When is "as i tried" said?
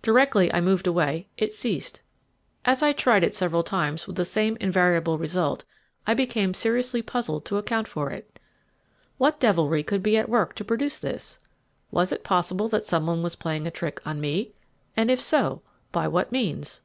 2.64-3.22